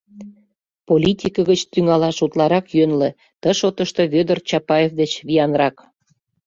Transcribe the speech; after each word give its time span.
Политике 0.87 1.41
гыч 1.49 1.59
тӱҥалаш 1.71 2.17
утларак 2.25 2.65
йӧнлӧ: 2.77 3.09
ты 3.41 3.49
шотышто 3.59 4.03
Вӧдыр 4.13 4.39
Чапаев 4.49 4.91
деч 4.99 5.11
виянрак. 5.27 5.75